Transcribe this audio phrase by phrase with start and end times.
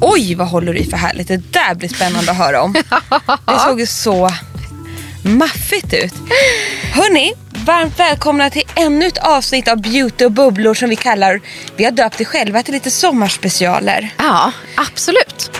[0.00, 1.28] Oj, vad håller du i för härligt.
[1.28, 2.72] Det där blir spännande att höra om.
[3.46, 4.30] Det såg ju så
[5.24, 6.14] maffigt ut.
[6.92, 7.32] Hörni,
[7.66, 11.40] varmt välkomna till ännu ett avsnitt av Beauty och bubblor som vi kallar,
[11.76, 14.14] vi har döpt det själva till lite sommarspecialer.
[14.18, 15.50] Ja, absolut.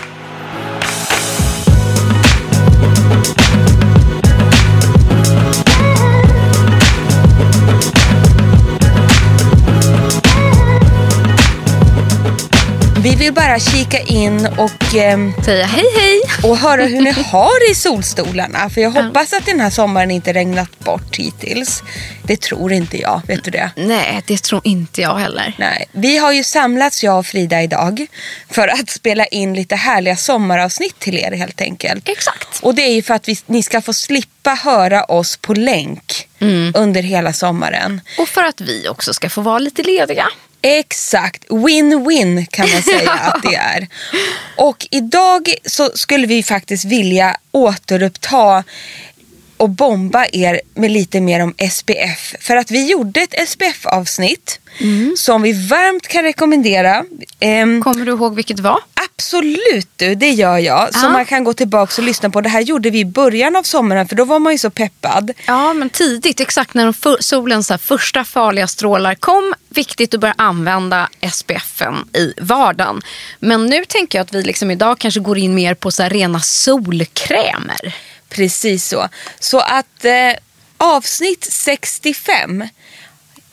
[13.23, 16.21] Vill bara kika in och, ehm, Säga hej hej.
[16.43, 18.69] och höra hur ni har det i solstolarna.
[18.69, 21.83] För jag hoppas att den här sommaren inte regnat bort hittills.
[22.23, 23.71] Det tror inte jag, vet du det?
[23.75, 25.55] Nej, det tror inte jag heller.
[25.57, 28.07] Nej, vi har ju samlats jag och Frida idag
[28.49, 32.09] för att spela in lite härliga sommaravsnitt till er helt enkelt.
[32.09, 32.59] Exakt.
[32.61, 36.27] Och det är ju för att vi, ni ska få slippa höra oss på länk
[36.75, 38.01] under hela sommaren.
[38.19, 40.27] Och för att vi också ska få vara lite lediga.
[40.61, 43.87] Exakt, win-win kan man säga att det är.
[44.57, 48.63] Och idag så skulle vi faktiskt vilja återuppta
[49.57, 52.35] och bomba er med lite mer om SPF.
[52.39, 54.59] För att vi gjorde ett SPF-avsnitt
[55.17, 57.05] som vi varmt kan rekommendera.
[57.39, 58.79] Ehm, Kommer du ihåg vilket det var?
[59.17, 60.93] Absolut du, det gör jag.
[60.93, 61.09] Så Ja.
[61.09, 62.41] man kan gå tillbaka och lyssna på.
[62.41, 65.31] Det här gjorde vi i början av sommaren för då var man ju så peppad.
[65.47, 69.53] Ja, men tidigt, exakt när för, solens så här, första farliga strålar kom.
[69.69, 73.01] Viktigt att börja använda SPFen i vardagen.
[73.39, 76.39] Men nu tänker jag att vi liksom idag kanske går in mer på så rena
[76.39, 77.95] solkrämer.
[78.29, 79.09] Precis så.
[79.39, 80.33] Så att eh,
[80.77, 82.63] avsnitt 65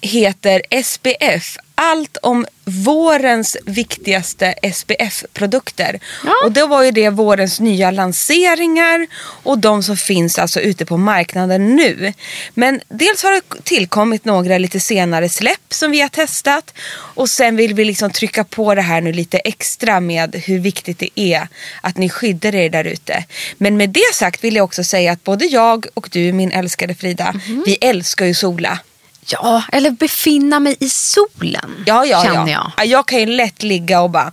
[0.00, 1.56] heter SPF.
[1.82, 6.00] Allt om vårens viktigaste SPF-produkter.
[6.24, 6.32] Ja.
[6.44, 10.96] Och då var ju det vårens nya lanseringar och de som finns alltså ute på
[10.96, 12.12] marknaden nu.
[12.54, 17.56] Men dels har det tillkommit några lite senare släpp som vi har testat och sen
[17.56, 21.48] vill vi liksom trycka på det här nu lite extra med hur viktigt det är
[21.80, 23.24] att ni skyddar er där ute.
[23.56, 26.94] Men med det sagt vill jag också säga att både jag och du min älskade
[26.94, 27.34] Frida,
[27.66, 28.78] vi älskar ju sola.
[29.26, 31.84] Ja, eller befinna mig i solen.
[31.86, 32.48] Ja, ja, känner ja.
[32.52, 32.72] jag.
[32.76, 34.32] Ja, Jag kan ju lätt ligga och bara...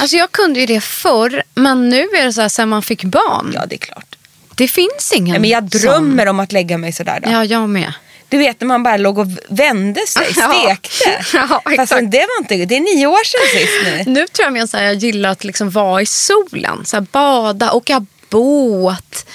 [0.00, 3.04] Alltså jag kunde ju det förr, men nu är det så här sen man fick
[3.04, 3.50] barn.
[3.54, 4.16] Ja, det är klart.
[4.54, 5.80] Det finns ingen Ja, men jag sån.
[5.80, 7.30] drömmer om att lägga mig sådär då.
[7.30, 7.92] Ja, jag med.
[8.28, 11.24] Du vet när man bara låg och vände sig, stekte.
[11.38, 12.10] Ja, Fast exakt.
[12.10, 14.12] det var inte, det är nio år sedan sist nu.
[14.20, 16.84] Nu tror jag här, jag gillar att liksom vara i solen.
[16.84, 19.26] Så här, bada, åka båt,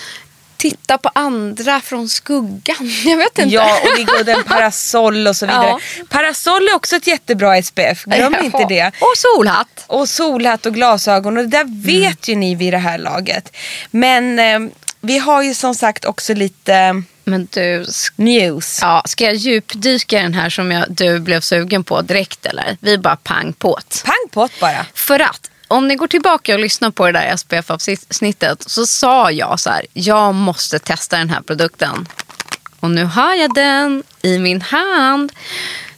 [0.57, 2.77] titta på andra från skuggan.
[3.05, 3.55] Jag vet inte.
[3.55, 3.79] Ja,
[4.19, 5.67] och en parasoll och så vidare.
[5.67, 5.79] Ja.
[6.09, 8.43] Parasoll är också ett jättebra SPF, glöm Ja.
[8.45, 8.91] inte det.
[8.99, 9.83] Och solhatt.
[9.87, 11.81] Och solhatt och glasögon och det där Mm.
[11.81, 13.55] vet ju ni vid det här laget.
[13.91, 14.59] Men eh,
[15.01, 18.79] vi har ju som sagt också lite Men du, news.
[18.81, 22.77] ja, ska jag djupdyka i den här som jag, du blev sugen på direkt eller?
[22.81, 24.05] Vi bara pang på't.
[24.05, 24.85] Pang pott bara.
[24.93, 29.59] För att om ni går tillbaka och lyssnar på det där SPF-avsnittet så sa jag
[29.59, 32.07] så här, jag måste testa den här produkten.
[32.79, 35.31] Och nu har jag den i min hand.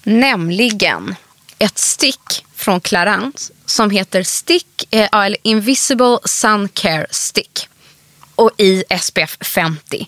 [0.03, 1.15] Nämligen
[1.59, 7.69] ett stick från Clarins som heter Stick, eh, eller Invisible Sun Care Stick.
[8.35, 10.07] Och i SPF 50.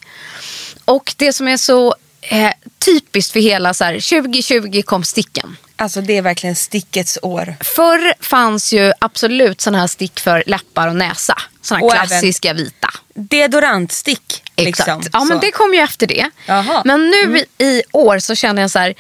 [0.86, 2.52] Och det som är så eh,
[2.86, 5.58] typiskt för hela så här, 2020 kom sticken.
[5.76, 7.56] Alltså det är verkligen stickets år.
[7.62, 11.38] Förr fanns ju absolut sådana här stick för läppar och näsa.
[11.62, 12.90] Sådana Och klassiska vita.
[13.14, 14.44] Deodorantstick.
[14.56, 14.88] Exakt.
[14.88, 15.10] Liksom.
[15.14, 15.46] Ja, men Så.
[15.46, 16.30] det kom ju efter det.
[16.46, 16.82] Jaha.
[16.86, 18.94] Men nu i år så känner jag så här.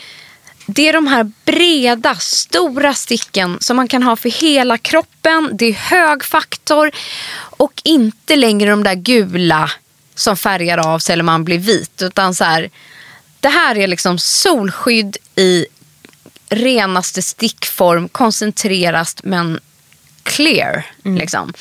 [0.65, 5.49] Det är de här breda, stora sticken som man kan ha för hela kroppen.
[5.53, 6.91] Det är hög faktor
[7.37, 9.71] och inte längre de där gula
[10.15, 12.01] som färgar av sig eller man blir vit.
[12.01, 12.69] Utan så här,
[13.41, 15.65] det här är liksom solskydd i
[16.49, 19.59] renaste stickform, koncentrerast men
[20.23, 20.83] clear.
[21.03, 21.53] Liksom.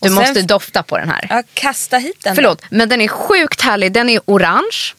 [0.00, 0.18] Du Mm.
[0.24, 1.26] Sen- måste dofta på den här.
[1.30, 2.34] Ja, kasta hit den.
[2.34, 3.92] Förlåt, men den är sjukt härlig.
[3.92, 4.94] Den är orange.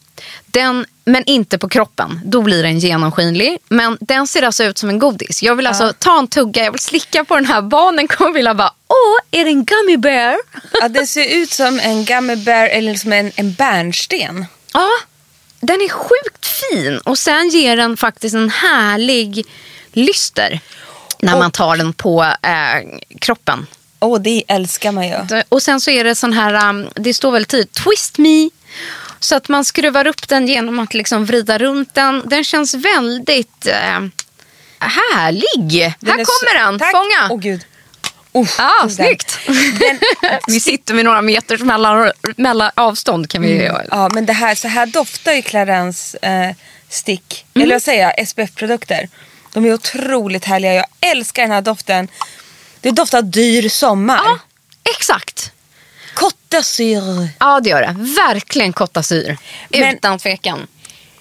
[0.46, 2.20] Den, men inte på kroppen.
[2.24, 3.58] Då blir den genomskinlig.
[3.68, 5.42] Men den ser alltså ut som en godis.
[5.42, 7.62] Jag vill alltså ta en tugga, jag vill slicka på den här.
[7.62, 10.36] Barnen kommer vilja bara, åh, är det en gummy bear?
[10.80, 14.46] Ja, det ser ut som en gummy bear eller som en, en bärnsten.
[14.72, 14.88] ja,
[15.62, 16.98] den är sjukt fin.
[16.98, 19.46] Och sen ger den faktiskt en härlig
[19.92, 20.60] lyster.
[21.18, 23.66] När man tar den på eh, kroppen.
[24.00, 25.14] Åh, det älskar man ju.
[25.48, 28.50] Och sen så är det sån här, um, det står väl tydligt, twist me.
[29.20, 32.22] Så att man skruvar upp den genom att liksom vrida runt den.
[32.26, 34.00] Den känns väldigt eh,
[34.78, 35.94] härlig.
[36.00, 36.90] Den här är kommer så- den, Tack.
[36.90, 37.28] fånga.
[37.30, 37.60] Åh gud.
[38.34, 39.38] Uff, Ah, snyggt.
[39.46, 39.98] Den,
[40.46, 43.82] Vi sitter med några meters mellan, mellan avstånd kan vi Mm.
[43.90, 46.50] ja, men det här, så här doftar ju Clarence eh,
[46.88, 47.44] stick.
[47.54, 47.64] Mm.
[47.64, 48.28] Eller vad säger jag?
[48.28, 49.08] SPF-produkter.
[49.52, 50.74] De är otroligt härliga.
[50.74, 52.08] Jag älskar den här doften.
[52.80, 54.20] Det doftar dyr sommar.
[54.24, 54.38] Ja,
[54.96, 55.52] exakt.
[56.14, 57.28] Kotta syr.
[57.40, 57.96] Ja, det gör det.
[57.98, 59.36] Verkligen kottasyr.
[59.68, 60.66] Men- Utan tvekan.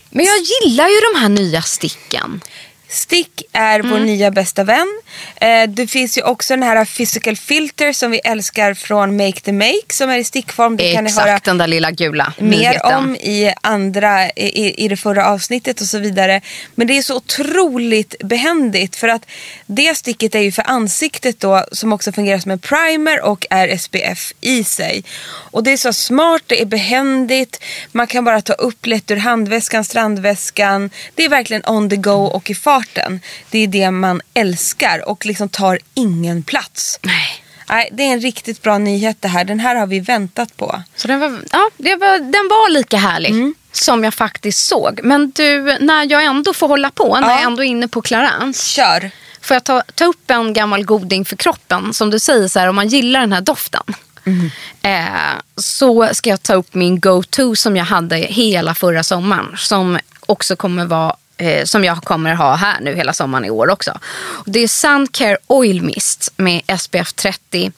[0.10, 2.42] Men jag gillar ju de här nya sticken.
[2.92, 4.06] Stick är vår Mm.
[4.06, 5.02] nya bästa vän.
[5.36, 9.52] Eh, det finns ju också den här physical filter som vi älskar från Make the
[9.52, 10.78] Make som är i stickform.
[10.78, 12.98] Det kan ni höra den där lilla gula mer nyheten.
[12.98, 16.42] om i, andra, i, i det förra avsnittet och så vidare.
[16.76, 19.26] Men det är så otroligt behändigt för att
[19.66, 23.78] det sticket är ju för ansiktet då som också fungerar som en primer och är
[23.78, 25.04] SPF i sig.
[25.52, 29.16] Och det är så smart, det är behändigt, man kan bara ta upp lätt ur
[29.18, 30.90] handväskan, strandväskan.
[31.16, 33.20] Det är verkligen on the go och i farten.
[33.50, 37.00] Det är det man älskar och liksom tar ingen plats.
[37.02, 37.44] Nej.
[37.70, 39.44] Nej, det är en riktigt bra nyhet det här.
[39.44, 40.82] Den här har vi väntat på.
[40.96, 43.56] Så den var, ja, var, den var lika härlig Mm.
[43.72, 45.00] som jag faktiskt såg.
[45.04, 47.36] Men du, när jag ändå får hålla på, när Ja.
[47.36, 48.68] jag ändå är inne på Clarence.
[48.70, 49.12] Kör!
[49.42, 51.94] Får jag ta, ta upp en gammal goding för kroppen?
[51.94, 53.84] Som du säger, så här, om man gillar den här doften.
[54.26, 54.50] Mm.
[54.82, 59.56] Eh, så ska jag ta upp min go-to som jag hade hela förra sommaren.
[59.58, 63.70] Som också kommer vara eh, som jag kommer ha här nu hela sommaren i år
[63.70, 64.00] också.
[64.46, 67.72] Det är Suncare Oil Mist med SPF 30.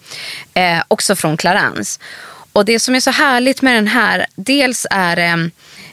[0.54, 2.00] Eh, också från Clarence.
[2.54, 5.50] Och det som är så härligt med den här, dels är det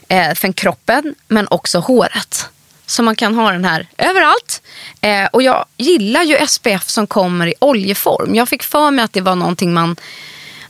[0.07, 2.49] eh, för kroppen men också håret.
[2.85, 4.61] Så man kan ha den här överallt.
[5.01, 8.35] Eh, och jag gillar ju SPF som kommer i oljeform.
[8.35, 9.95] Jag fick för mig att det var någonting man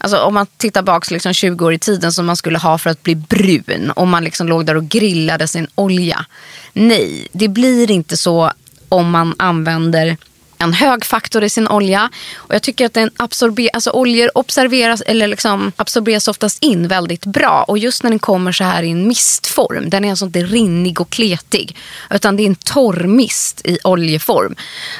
[0.03, 2.89] Alltså om man tittar bak liksom 20 år i tiden som man skulle ha för
[2.89, 3.91] att bli brun.
[3.95, 6.25] Om man liksom låg där och grillade sin olja.
[6.73, 8.51] Nej, det blir inte så
[8.89, 10.17] om man använder
[10.61, 12.09] en hög faktor i sin olja.
[12.35, 17.25] Och jag tycker att den absorber, alltså oljor observeras, eller liksom absorberas oftast in väldigt
[17.25, 17.63] bra.
[17.63, 21.01] Och just när den kommer så här i en mistform, den är alltså inte rinnig
[21.01, 21.77] och kletig.
[22.09, 24.55] Utan det är en torr mist i oljeform.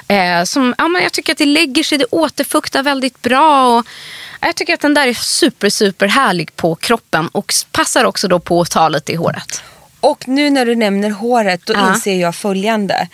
[0.07, 3.77] Eh, som, ja, men jag tycker att det lägger sig, det återfuktar väldigt bra.
[3.77, 3.85] Och
[4.47, 7.27] jag tycker att den där är super, super härlig på kroppen.
[7.27, 9.61] Och passar också då på att ta lite i håret.
[9.99, 11.93] Och nu när du nämner håret då Ja.
[11.93, 13.07] inser jag följande.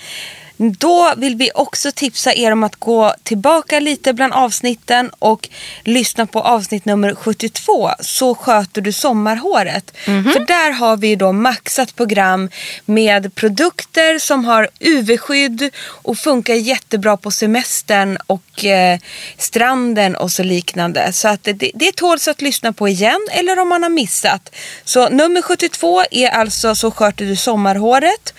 [0.57, 5.49] Då vill vi också tipsa er om att gå tillbaka lite bland avsnitten och
[5.83, 7.91] lyssna på avsnitt nummer 72.
[7.99, 9.97] Så sköter du sommarhåret.
[10.33, 12.49] För där har vi då maxat program
[12.85, 18.99] med produkter som har UV-skydd och funkar jättebra på semestern och eh,
[19.37, 21.13] stranden och så liknande.
[21.13, 24.55] Så att det, det tåls att lyssna på igen eller om man har missat.
[24.85, 28.33] Så nummer 72 är alltså Så sköter du sommarhåret.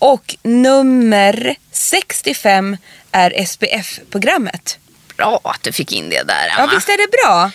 [0.00, 2.76] Och nummer 65
[3.12, 4.78] är SPF-programmet.
[5.16, 6.72] Bra att du fick in det där, Ja, Emma.
[6.74, 7.50] visst är det bra?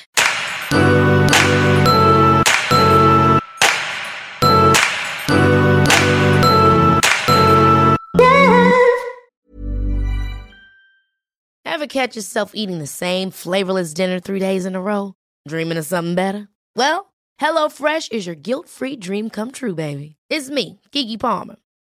[11.65, 15.13] Ever catch yourself eating the same flavorless dinner three days in a row?
[15.47, 16.47] Dreaming of something better?
[16.75, 20.15] Well, HelloFresh is your guilt-free dream come true, baby.
[20.29, 21.55] It's me, Kiki Palmer.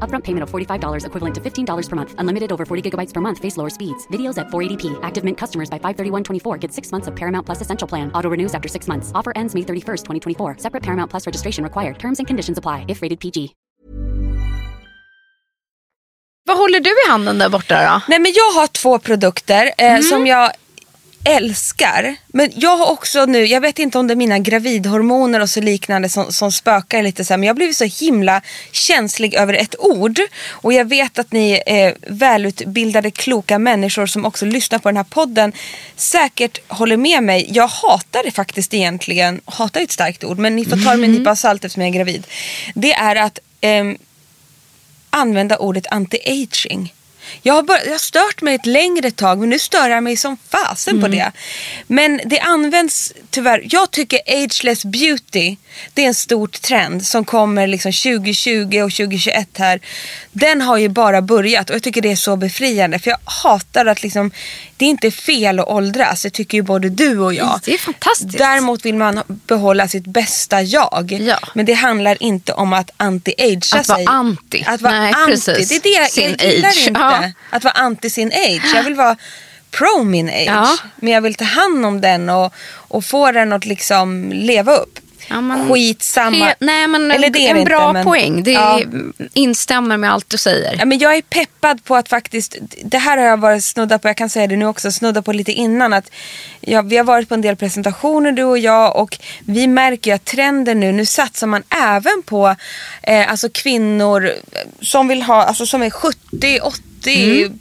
[0.00, 2.14] Upfront payment of $45 equivalent to $15 per month.
[2.18, 3.38] Unlimited over 40 gigabytes per month.
[3.38, 4.08] Face lower speeds.
[4.08, 4.98] Videos at 480p.
[5.04, 8.10] Active Mint customers by 531.24 get six months of Paramount Plus Essential Plan.
[8.12, 9.12] Auto renews after six months.
[9.14, 10.56] Offer ends May 31st, 2024.
[10.58, 12.00] Separate Paramount Plus registration required.
[12.00, 13.54] Terms and conditions apply if rated PG.
[16.50, 18.00] Vad håller du i handen där borta då?
[18.08, 20.50] Nej men jag har två produkter eh, som jag
[21.24, 22.16] älskar.
[22.26, 25.60] Men jag har också nu, jag vet inte om det är mina gravidhormoner och så
[25.60, 29.54] liknande som, som spökar lite så här, men jag har blivit så himla känslig över
[29.54, 30.20] ett ord.
[30.50, 35.04] Och jag vet att ni är välutbildade, kloka människor som också lyssnar på den här
[35.04, 35.52] podden
[35.96, 37.48] säkert håller med mig.
[37.52, 40.96] Jag hatar det faktiskt egentligen, hatar är ett starkt ord, men ni får ta det
[40.96, 42.26] med en nypa salt eftersom jag är gravid.
[42.74, 43.98] Det är att ehm,
[45.10, 46.92] använda ordet anti-aging.
[47.42, 50.16] Jag har, bör- jag har stört mig ett längre tag men nu stör jag mig
[50.16, 51.32] som fasen på det.
[51.86, 55.56] Men det används tyvärr, jag tycker ageless beauty
[55.94, 59.80] det är en stort trend som kommer liksom 2020 och 2021 här.
[60.32, 63.86] Den har ju bara börjat och jag tycker det är så befriande för jag hatar
[63.86, 64.30] att liksom,
[64.76, 67.60] det är inte fel att åldras, det tycker ju både du och jag.
[67.64, 68.38] Det är fantastiskt.
[68.38, 71.18] Däremot vill man behålla sitt bästa jag.
[71.20, 71.38] Ja.
[71.54, 74.06] Men det handlar inte om att anti-agea Att vara sig.
[74.08, 74.64] anti.
[74.66, 75.32] Att vara Nej, anti.
[75.32, 75.68] precis.
[75.68, 76.86] Det är det jag, Sin jag gillar age.
[76.88, 77.00] inte.
[77.00, 77.19] Ja.
[77.50, 78.72] Att vara anti sin age.
[78.74, 79.16] Jag vill vara
[79.70, 80.44] pro min age.
[80.46, 80.76] Ja.
[80.96, 84.98] Men jag vill ta hand om den och, och få den att liksom leva upp.
[85.32, 86.46] Ja, men- Skitsamma.
[86.48, 88.42] He- Nej, men Eller det är en det bra inte, men- poäng.
[88.42, 88.80] Det Ja.
[89.34, 90.76] instämmer med allt du säger.
[90.78, 94.08] Ja, men jag är peppad på att faktiskt, det här har jag varit snudda på,
[94.08, 95.92] jag kan säga det nu också, snudda på lite innan.
[95.92, 96.10] att
[96.60, 100.24] ja, Vi har varit på en del presentationer du och jag och vi märker att
[100.24, 102.56] trenden nu, nu satsar man även på
[103.02, 104.30] eh, alltså kvinnor
[104.82, 106.82] som vill ha, alltså som är 70, 80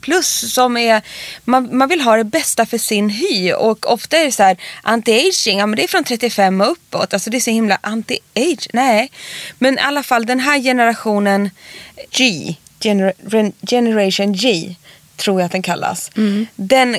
[0.02, 1.02] plus som är,
[1.46, 3.54] man, man vill ha det bästa för sin hy.
[3.54, 7.14] Och ofta är det så här anti-aging, ja men det är från 35 och uppåt,
[7.14, 9.12] alltså det är så himla anti-age, nej.
[9.58, 11.50] Men i alla fall den här generationen
[12.12, 13.14] G, gener,
[13.66, 14.76] generation G
[15.16, 16.12] tror jag att den kallas.
[16.56, 16.98] Den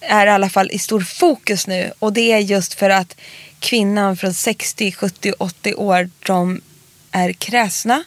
[0.00, 1.92] är i alla fall i stor fokus nu.
[1.98, 3.16] Och det är just för att
[3.58, 6.60] kvinnan från 60, 70, 80 år de
[7.16, 8.04] är kräsna.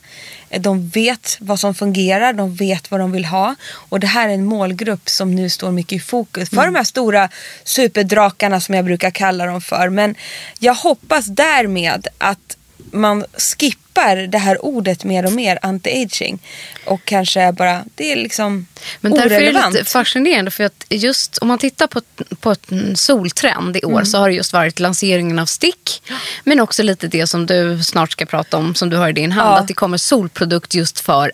[0.60, 3.56] De vet vad som fungerar, de vet vad de vill ha.
[3.72, 6.84] Och det här är en målgrupp som nu står mycket i fokus för de här
[6.84, 7.30] stora
[7.64, 9.90] superdrakarna som jag brukar kalla dem för.
[9.90, 10.16] Men
[10.60, 12.58] jag hoppas därmed att
[12.92, 16.40] man skippar det här ordet mer och mer, anti-aging.
[16.86, 18.68] Och kanske bara, det är liksom
[19.02, 19.74] Men därför är det orelevant.
[19.74, 22.02] lite fascinerande för att just om man tittar på,
[22.40, 24.06] på en soltrend i år Mm.
[24.06, 26.02] så har det just varit lanseringen av stick.
[26.44, 29.32] Men också lite det som du snart ska prata om som du har i din
[29.32, 29.50] hand.
[29.50, 29.60] Ja.
[29.60, 31.32] Att det kommer solprodukt just för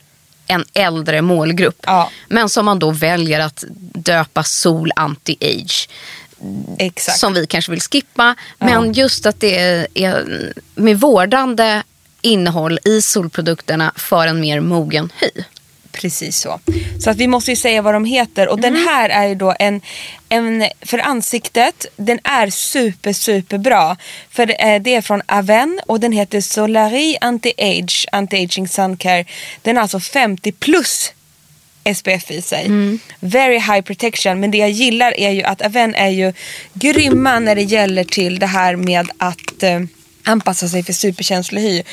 [0.48, 1.78] en äldre målgrupp.
[1.86, 2.10] Ja.
[2.28, 5.90] Men som man då väljer att döpa sol anti-age.
[6.78, 7.20] Exakt.
[7.20, 8.36] Som vi kanske vill skippa.
[8.60, 11.84] Men just att det är, är med vårdande
[12.22, 15.44] innehåll i solprodukterna för en mer mogen hy.
[15.92, 16.60] Precis så.
[17.04, 18.48] Så att vi måste ju säga vad de heter.
[18.48, 18.74] Och Mm.
[18.74, 19.82] den här är ju då en,
[20.30, 21.86] en för ansiktet.
[21.96, 23.98] Den är super, super bra.
[24.30, 24.46] För
[24.80, 29.26] det är från Aven och den heter Solari Anti-Age, Anti-Aging Sun Care.
[29.62, 31.12] Den har alltså 50 plus
[31.94, 32.66] SPF i sig.
[32.66, 33.00] Mm.
[33.20, 34.40] Very high protection.
[34.40, 36.34] Men det jag gillar är ju att Aven är ju
[36.74, 39.80] grymma när det gäller till det här med att eh,
[40.26, 41.84] anpassa sig för superkänslig hy.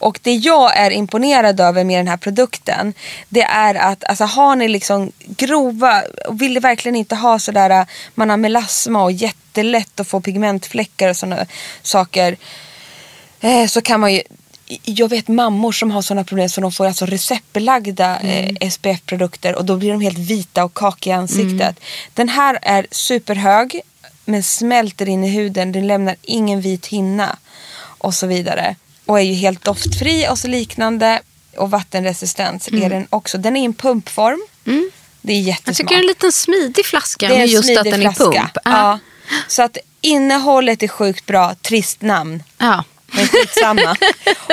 [0.00, 2.94] Och det jag är imponerad över med den här produkten
[3.28, 8.36] det är att alltså, har ni liksom grova vill verkligen inte ha sådär man har
[8.36, 11.46] melasma och jättelätt att få pigmentfläckar och sådana
[11.82, 12.36] saker
[13.40, 14.22] eh, så kan man ju
[14.84, 19.64] jag vet mammor som har sådana problem så de får alltså receptbelagda eh, SPF-produkter och
[19.64, 21.80] då blir de helt vita och kakiga i ansiktet.
[22.14, 23.80] Den här är superhög
[24.24, 27.36] men smälter in i huden, den lämnar ingen vit hinna
[27.98, 28.76] och så vidare.
[29.06, 31.20] Och är ju helt doftfri och så liknande
[31.56, 33.38] och vattenresistent är den också.
[33.38, 34.40] Den är i en pumpform.
[35.20, 35.76] Det är Jag jättesmart.
[35.76, 38.24] tycker det är en liten smidig flaska Det är med just att den är flaska.
[38.24, 38.58] pump.
[38.64, 38.98] Ja.
[39.48, 41.54] Så att innehållet är sjukt bra.
[41.54, 42.42] Trist namn.
[42.58, 42.84] ja.
[43.12, 43.96] Men skitsamma.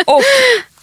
[0.05, 0.23] och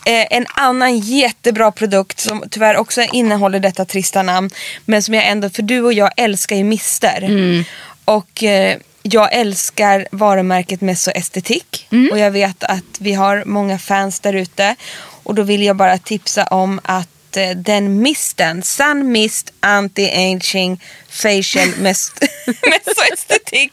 [0.06, 4.50] eh, en annan jättebra produkt som tyvärr också innehåller detta trista namn.
[4.84, 7.22] Men som jag ändå, för du och jag älskar ju Mister.
[7.22, 7.64] Mm.
[8.04, 11.86] Och eh, jag älskar varumärket Messo Estetik.
[11.90, 12.08] Mm.
[12.12, 14.76] Och jag vet att vi har många fans där ute.
[15.22, 21.68] Och då vill jag bara tipsa om att eh, den misten, Sun Mist Anti-Aging Facial
[21.78, 23.72] Mest- Messo Estetik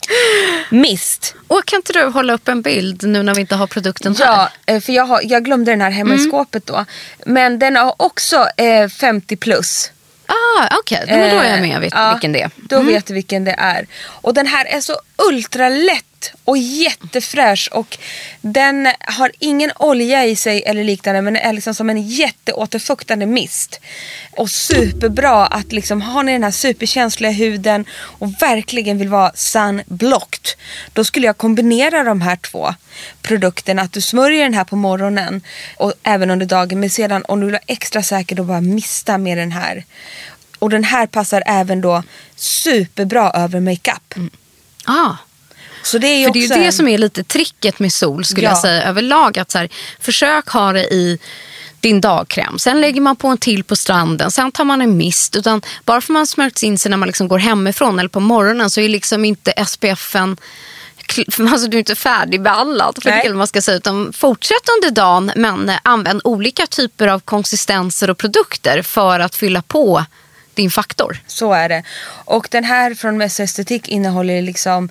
[0.69, 1.35] Mist.
[1.47, 4.25] Och kan inte du hålla upp en bild nu när vi inte har produkten här?
[4.25, 6.25] Ja, eh, för jag, har, jag glömde den här hemma Mm.
[6.25, 6.85] i skåpet då.
[7.25, 9.91] Men den har också eh, 50 plus.
[10.25, 11.17] Ah, Okej, okay.
[11.31, 12.51] då är jag med vet Eh, ja, vilken det är.
[12.55, 13.87] Då vet du vilken det är.
[14.05, 16.05] Och den här är så ultralätt
[16.43, 17.69] och jättefräsch.
[17.71, 17.97] Och
[18.41, 21.21] den har ingen olja i sig eller liknande.
[21.21, 23.79] Men den är liksom som en jätteåterfuktande mist.
[24.31, 30.49] Och superbra att liksom har ni den här superkänsliga huden och verkligen vill vara sunblocked.
[30.93, 32.75] Då skulle jag kombinera de här två
[33.21, 33.81] produkterna.
[33.81, 35.41] Att du smörjer den här på morgonen
[35.77, 36.79] och även under dagen.
[36.79, 39.83] Men sedan om du vill vara extra säker då bara mista med den här.
[40.59, 42.03] Och den här passar även då
[42.35, 44.15] superbra över makeup.
[44.15, 44.29] Mm.
[44.85, 45.15] Ah.
[45.83, 48.25] Så det är ju För det är ju det som är lite tricket med sol
[48.25, 48.51] skulle Ja.
[48.51, 49.39] jag säga överlag.
[49.39, 51.19] Att så här, försök ha det i
[51.79, 52.59] din dagkräm.
[52.59, 54.31] Sen lägger man på en till på stranden.
[54.31, 55.35] Sen tar man en mist.
[55.35, 58.69] Utan bara för man smörjt in sig när man liksom går hemifrån eller på morgonen
[58.69, 60.37] så är liksom inte SPFen
[61.39, 63.27] Alltså du är inte färdigbehandlad för Nej.
[63.27, 63.77] det man ska säga.
[63.77, 69.61] Utan fortsätt under dagen men använd olika typer av konsistenser och produkter för att fylla
[69.61, 70.05] på
[70.55, 71.17] din faktor.
[71.27, 71.83] Så är det.
[72.25, 74.89] Och den här från Messo Estetik innehåller liksom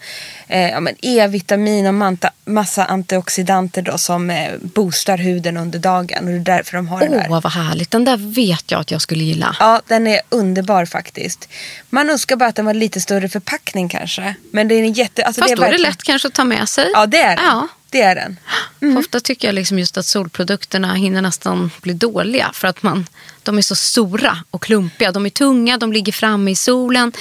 [0.49, 6.19] eh, ja, men E-vitamin och manta, massa antioxidanter då, som eh, boostar huden under dagen.
[6.25, 7.29] Och det är därför de har den Åh, här.
[7.29, 7.91] vad härligt.
[7.91, 9.57] Den där vet jag att jag skulle gilla.
[9.61, 11.49] Ja, den är underbar faktiskt.
[11.91, 14.35] Man önskar bara att den var lite större förpackning kanske.
[14.51, 15.25] Men det är en jätte...
[15.25, 16.91] Alltså Fast det är då är det verkligen- lätt kanske att ta med sig.
[16.95, 17.45] Ja, det är den.
[17.45, 17.69] Ja.
[17.91, 18.37] Det är den.
[18.81, 23.07] För Ofta tycker jag liksom just att solprodukterna hinner nästan bli dåliga för att man,
[23.43, 25.13] de är så stora och klumpiga.
[25.13, 27.13] De är tunga, de ligger framme i solen.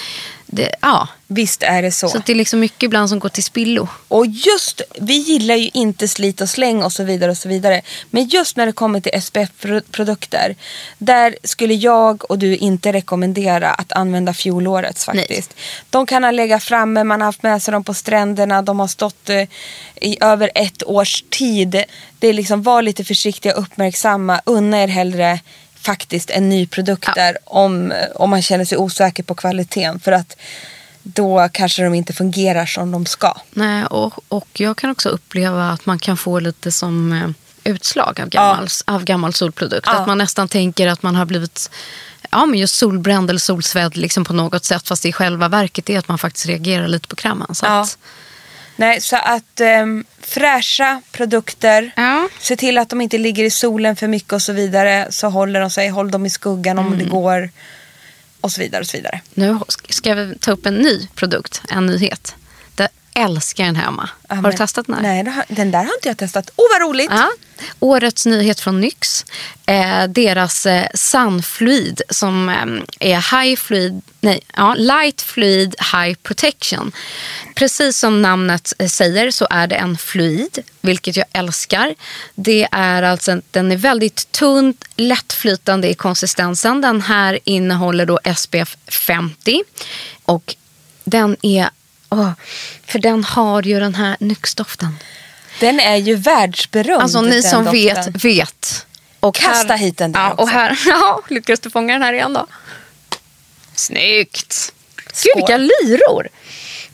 [0.45, 1.07] Det, ja.
[1.27, 2.09] Visst är det så.
[2.09, 3.87] Så det är liksom mycket ibland som går till spillo.
[4.07, 7.81] Och just, vi gillar ju inte slit och släng och så vidare och så vidare.
[8.09, 10.55] Men just när det kommer till SPF-produkter.
[10.97, 15.55] Där skulle jag och du inte rekommendera att använda fjolårets faktiskt.
[15.89, 18.61] De kan ha legat framme, man har haft med sig dem på stränderna.
[18.61, 19.47] De har stått eh,
[19.95, 21.83] i över ett års tid.
[22.19, 24.41] Det är liksom, var lite försiktiga och uppmärksamma.
[24.45, 25.39] Unna er hellre
[25.81, 29.99] faktiskt en ny produkt där om, om man känner sig osäker på kvaliteten.
[29.99, 30.37] För att
[31.03, 33.33] då kanske de inte fungerar som de ska.
[33.51, 37.29] Nej, och, och jag kan också uppleva att man kan få lite som eh,
[37.63, 39.87] utslag av gammal, av gammal solprodukt.
[39.87, 39.99] Ja.
[39.99, 41.71] Att man nästan tänker att man har blivit
[42.31, 44.87] ja, men just solbränd eller solsvedd liksom på något sätt.
[44.87, 47.55] Fast i själva verket är att man faktiskt reagerar lite på krämen.
[47.55, 47.81] Så Ja.
[47.81, 47.97] att,
[48.75, 51.91] Nej, så att um, fräscha produkter.
[51.95, 52.29] Ja.
[52.39, 55.07] Se till att de inte ligger i solen för mycket och så vidare.
[55.09, 55.89] Så håller de sig.
[55.89, 56.99] Håll dem i skuggan om Mm.
[56.99, 57.49] det går.
[58.41, 59.21] Och så vidare och så vidare.
[59.33, 62.35] Nu ska vi ta upp en ny produkt, en nyhet.
[63.13, 64.09] Älskar den hemma.
[64.29, 65.01] Ja, har men- du testat den här?
[65.01, 66.49] Nej, har, den där har inte jag testat.
[66.55, 67.11] Åh, vad roligt!
[67.11, 67.29] Ja.
[67.79, 69.25] Årets nyhet från NYX.
[69.65, 76.91] Eh, deras eh, Sunfluid som eh, är high fluid, nej, ja, light fluid high protection.
[77.55, 81.95] Precis som namnet eh, säger så är det en fluid, vilket jag älskar.
[82.35, 86.81] Det är alltså, den är väldigt tunn, lättflytande i konsistensen.
[86.81, 89.63] Den här innehåller då SPF 50
[90.25, 90.55] och
[91.03, 91.69] den är,
[92.11, 92.31] åh,
[92.87, 94.95] för den har ju den här NYX-doften.
[95.59, 97.01] Den är ju världsberömd.
[97.01, 97.81] Alltså ni som doften.
[97.81, 98.85] vet, vet.
[99.19, 100.41] Och Kasta hit den ja, också.
[100.43, 102.47] och här, ja, lyckas du fånga den här igen då?
[103.75, 104.73] Snyggt!
[104.95, 105.31] Gud Skål.
[105.35, 106.27] vilka lyror!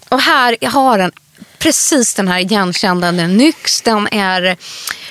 [0.10, 1.12] Och här har den
[1.58, 3.82] precis den här igenkännande NYX.
[3.82, 4.58] Den är,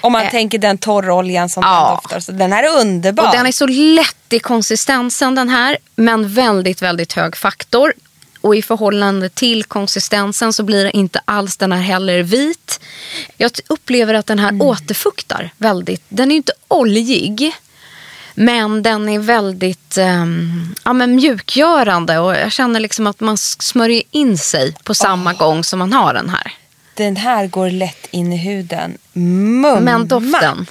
[0.01, 1.85] Om man Eh, tänker den torroljan som ja.
[1.87, 2.21] den doftar.
[2.21, 3.25] Så den här är underbar.
[3.27, 5.79] och den är så lätt i konsistensen den här.
[5.97, 7.93] Men väldigt, väldigt hög faktor.
[8.47, 12.81] Och i förhållande till konsistensen så blir det inte alls den här heller vit.
[13.37, 14.67] Jag upplever att den här Mm.
[14.67, 16.03] återfuktar väldigt.
[16.09, 17.53] Den är inte oljig.
[18.35, 24.03] Men den är väldigt ehm, ja, men mjukgörande och jag känner liksom att man smörjer
[24.11, 26.53] in sig på samma gång som man har den här.
[26.95, 28.99] Den här går lätt in i huden.
[29.13, 29.81] Mumma.
[29.81, 30.67] Men doften.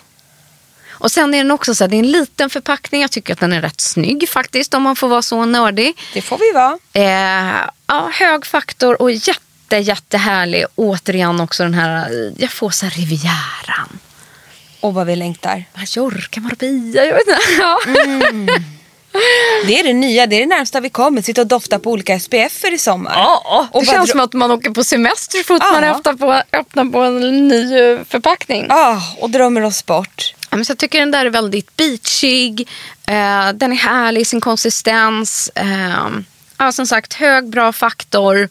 [1.06, 3.02] Och sen är den också så här, det är en liten förpackning.
[3.02, 5.98] Jag tycker att den är rätt snygg faktiskt om man får vara så nördig.
[6.14, 6.78] Det får vi vara.
[6.94, 10.66] Eh, ja, hög faktor och jätte, jättehärlig.
[10.76, 14.00] Återigen också den här, jag får så här Rivieran.
[14.80, 15.64] Och vad vi längtar.
[15.74, 17.42] Mallorca, Marbella, jag vet inte.
[17.60, 17.80] Ja.
[19.68, 21.22] Det är det nya, det är det närmsta vi kommer.
[21.22, 23.14] Sitta och dofta på olika SPF i sommar.
[23.16, 25.72] Ja, det Och känns som att man åker på semester så fort Ja.
[25.72, 28.68] man öppnar på, öppnar på en ny förpackning.
[28.70, 30.34] Ah, och drömmer oss bort.
[30.64, 32.70] Så jag tycker den där är väldigt beachig.
[33.08, 35.52] Eh, den är härlig i sin konsistens.
[35.56, 36.10] Eh,
[36.58, 38.50] ja, som sagt, hög bra faktor.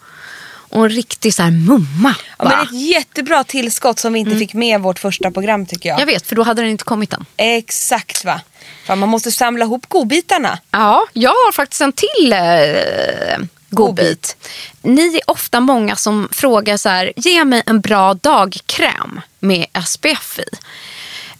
[0.74, 2.14] Och en riktig så här mumma.
[2.38, 5.88] Ja, men ett jättebra tillskott som vi inte fick med i vårt första program tycker
[5.88, 6.00] jag.
[6.00, 7.24] Jag vet, för då hade den inte kommit än.
[7.36, 8.40] Exakt va.
[8.86, 10.58] För man måste samla ihop godbitarna.
[10.70, 14.36] Ja, jag har faktiskt en till eh, godbit.
[14.82, 20.38] Ni är ofta många som frågar så här, ge mig en bra dagkräm med SPF
[20.38, 20.56] i.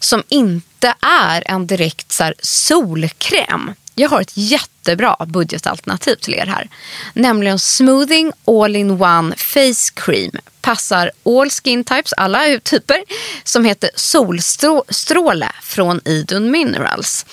[0.05, 3.75] Som inte är en direkt så här, solkräm.
[3.95, 6.69] Jag har ett jättebra budgetalternativ till er här.
[7.13, 10.31] Nämligen Smoothing All-in-One Face Cream.
[10.61, 13.05] Passar all skin types, alla hudtyper.
[13.45, 17.27] Som heter Solstråle från Idun Minerals.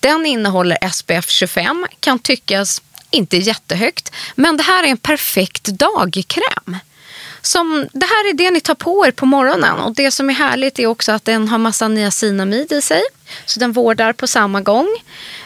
[0.00, 4.12] Den innehåller SPF 25, kan tyckas inte jättehögt.
[4.34, 6.76] Men det här är en perfekt dagkräm.
[7.46, 9.80] Som, det här är det ni tar på er på morgonen.
[9.80, 13.02] Och Det som är härligt är också att den har massa niacinamid i sig.
[13.44, 14.88] Så den vårdar på samma gång.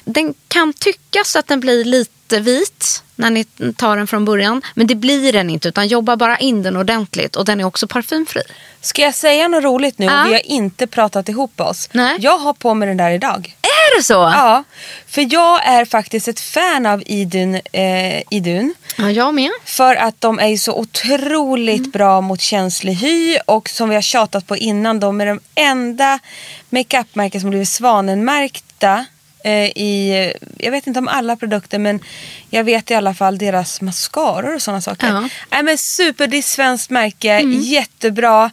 [0.04, 3.44] Den kan tyckas att den blir lite vit när ni
[3.76, 4.62] tar den från början.
[4.74, 7.36] Men det blir den inte utan jobba bara in den ordentligt.
[7.36, 8.42] Och den är också parfymfri.
[8.80, 10.06] Ska jag säga något roligt nu?
[10.06, 10.24] Ja.
[10.26, 11.88] Vi har inte pratat ihop oss.
[11.92, 12.16] Nej.
[12.20, 13.56] Jag har på mig den där idag.
[13.62, 14.12] Är det så?
[14.12, 14.64] Ja,
[15.06, 17.54] för jag är faktiskt ett fan av Idun.
[17.54, 18.74] Eh, Idun.
[18.96, 19.50] Ja, jag med.
[19.64, 24.02] För att de är ju så otroligt bra mot känslig hy och som vi har
[24.02, 26.18] tjatat på innan, de är de enda
[26.70, 29.04] makeupmärken som blivit svanenmärkta
[29.48, 32.00] i, jag vet inte om alla produkter men
[32.50, 35.06] jag vet i alla fall deras mascaror och sådana saker.
[35.06, 35.28] Ja.
[35.50, 38.50] Nej, men super, det är svenskt märke, jättebra.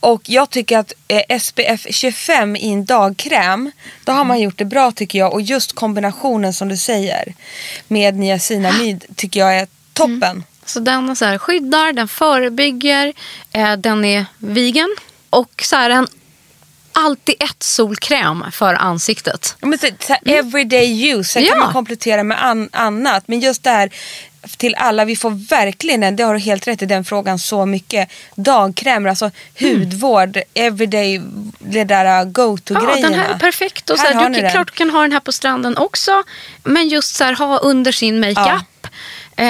[0.00, 3.70] Och jag tycker att eh, SPF 25 i en dagkräm,
[4.04, 5.32] då har man gjort det bra tycker jag.
[5.32, 7.34] Och just kombinationen som du säger
[7.88, 10.44] med niacinamid tycker jag är toppen.
[10.64, 13.12] Så den så här, skyddar, den förebygger,
[13.52, 14.96] eh, den är vegan.
[15.30, 16.06] Och så här, en
[16.92, 19.56] alltid ett solkräm för ansiktet.
[19.60, 21.58] Ja, Men så, så här, everyday use, sen kan Mm.
[21.60, 21.64] Ja.
[21.64, 23.28] man komplettera med an, annat.
[23.28, 23.90] Men just det här
[24.56, 27.66] till alla, vi får verkligen, en- det har du helt rätt i den frågan, så
[27.66, 29.78] mycket dagkrämer, alltså Mm.
[29.80, 31.20] hudvård, everyday,
[31.58, 33.08] det där Ja, go-to-grejerna.
[33.08, 33.90] den här är perfekt.
[33.90, 34.52] Och så Här här, har du kan, den.
[34.52, 36.22] klart du kan ha den här på stranden också.
[36.64, 38.62] Men just så här, ha under sin makeup.
[39.38, 39.46] Eh,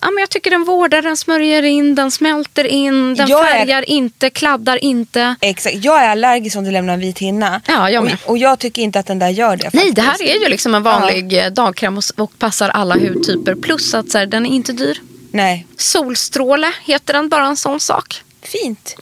[0.00, 3.52] ja, men jag tycker den vårdar, den smörjer in, den smälter in, den Jag är-
[3.52, 5.34] färgar inte, kladdar inte.
[5.40, 7.60] Exakt, jag är allergisk om du lämnar en vit hinna.
[7.66, 8.16] Ja, jag med.
[8.24, 9.70] och, och jag tycker inte att den där gör det.
[9.72, 10.30] Nej, det faktiskt.
[10.30, 13.54] här är ju liksom en vanlig eh, dagkräm och, och passar alla hudtyper.
[13.54, 14.98] Plus att så här, den är inte dyr.
[15.32, 18.22] Nej, Solstråle heter den, bara en sån sak.
[18.42, 18.96] fint.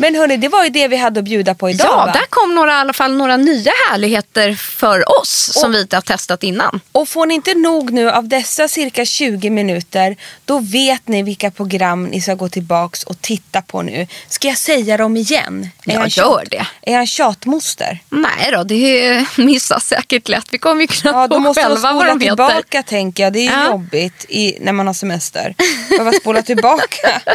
[0.00, 2.12] Men hörni, det var ju det vi hade att bjuda på idag ja, va?
[2.12, 5.96] där kom några, i alla fall några nya härligheter för oss som Och- vi inte
[5.96, 6.80] har testat innan.
[6.92, 11.50] Och får ni inte nog nu av dessa cirka 20 minuter, då vet ni vilka
[11.50, 14.06] program ni ska gå tillbaks och titta på nu.
[14.28, 15.68] Ska jag säga dem igen?
[15.86, 16.66] Är Ja, jag gör det.
[16.82, 17.98] Är jag en tjatmoster?
[18.08, 20.46] Nej då, det missas säkert lätt.
[20.50, 22.26] Vi kommer ju knappt Ja, man själva vad de heter.
[22.26, 23.32] tillbaka tänker jag.
[23.32, 23.66] Det är Ja.
[23.66, 25.54] jobbigt i, när man har semester.
[25.88, 27.20] Behöva spola tillbaka.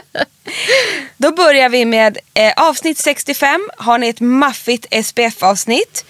[1.17, 3.69] Då börjar vi med eh, avsnitt 65.
[3.77, 6.05] Har ni ett maffigt SPF-avsnitt.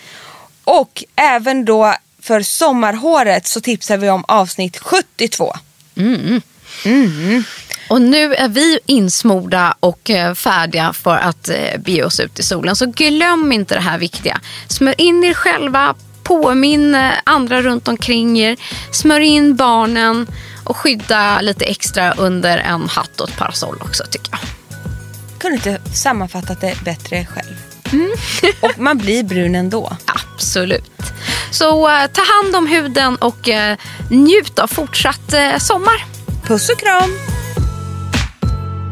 [0.63, 5.53] Och även då för sommarhåret så tipsar vi om avsnitt 72.
[7.89, 12.43] Och nu är vi insmorda och eh, färdiga för att eh, bege oss ut i
[12.43, 12.75] solen.
[12.75, 14.41] Så glöm inte det här viktiga.
[14.67, 18.57] Smör in er själva, påminn eh, andra runt omkring er.
[18.91, 20.27] Smör in barnen
[20.65, 24.39] och skydda lite extra under en hatt och ett parasoll också tycker jag.
[25.39, 27.55] Kunde inte sammanfattat det bättre själv.
[27.91, 28.11] Mm.
[28.61, 29.97] och man blir brun ändå.
[30.05, 30.91] Absolut.
[31.51, 33.77] Så eh, ta hand om huden och eh,
[34.09, 36.05] njut av fortsatt eh, sommar.
[36.43, 37.17] Puss och kram!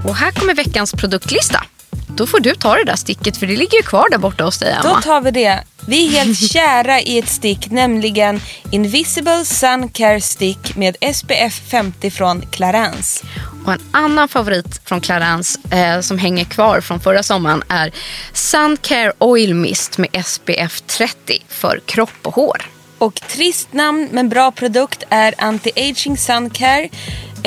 [0.05, 1.63] Och här kommer veckans produktlista.
[2.07, 4.59] Då får du ta det där sticket för det ligger ju kvar där borta hos
[4.59, 5.01] dig Då Emma.
[5.01, 5.63] tar vi det.
[5.87, 8.41] Vi är helt kära i ett stick, nämligen
[8.71, 13.25] Invisible Sun Care Stick med SPF 50 från Clarence.
[13.65, 17.91] Och en annan favorit från Clarence eh, som hänger kvar från förra sommaren är
[18.33, 22.65] Sun Care Oil Mist med SPF 30 för kropp och hår.
[22.97, 26.89] Och trist namn men bra produkt är Anti-Aging Sun Care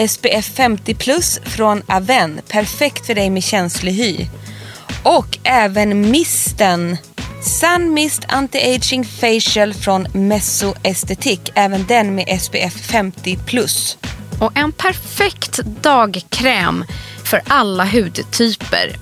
[0.09, 2.41] SPF 50 plus från Aven.
[2.49, 4.27] Perfekt för dig med känslig hy.
[5.03, 6.97] Och även misten
[7.47, 11.53] Sun Mist Anti-Aging Facial från Messo Estetik.
[11.55, 13.99] Även den med SPF 50 plus.
[14.41, 16.85] Och en perfekt dagkräm
[17.25, 18.97] för alla hudtyper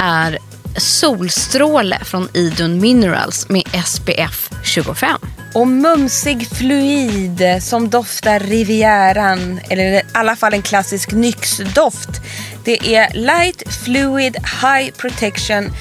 [0.00, 0.38] är
[0.76, 5.20] Solstråle från Idun Minerals med SPF 25.
[5.54, 12.20] Och mumsig fluid som doftar Rivieran, eller i alla fall en klassisk Nyx-doft.
[12.64, 15.72] Det är Light Fluid High Protection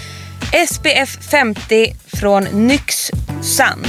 [0.54, 3.12] SPF 50 från Nyx
[3.42, 3.86] Sun.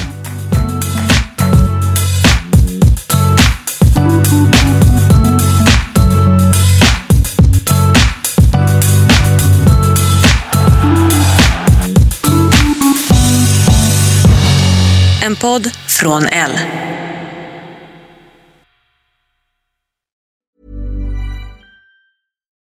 [15.25, 16.51] En podd från L.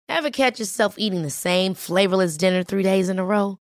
[0.09, 3.57] Ever catch yourself eating the same flavorless dinner three days in a row?